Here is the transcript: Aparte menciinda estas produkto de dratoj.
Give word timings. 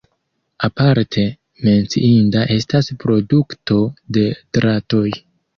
Aparte 0.67 1.25
menciinda 1.67 2.41
estas 2.57 2.89
produkto 3.05 3.79
de 4.19 4.25
dratoj. 4.59 5.07